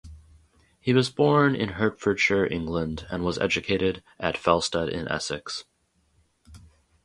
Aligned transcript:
He 0.79 0.95
was 0.95 1.11
born 1.11 1.53
in 1.55 1.73
Hertfordshire, 1.73 2.47
England, 2.51 3.05
and 3.11 3.23
was 3.23 3.37
educated 3.37 4.03
at 4.19 4.35
Felsted 4.35 4.89
in 4.89 5.07
Essex. 5.07 5.65